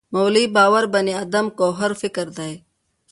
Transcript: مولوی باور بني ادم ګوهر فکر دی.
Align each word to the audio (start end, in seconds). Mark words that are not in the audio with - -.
مولوی 0.13 0.45
باور 0.55 0.83
بني 0.93 1.13
ادم 1.23 1.45
ګوهر 1.59 1.91
فکر 2.01 2.27
دی. 2.37 2.53